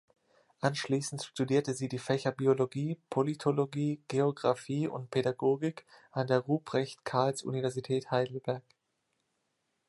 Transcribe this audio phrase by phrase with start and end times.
[0.61, 8.63] Anschließend studierte sie die Fächer Biologie, Politologie, Geographie und Pädagogik an der Ruprecht-Karls-Universität Heidelberg.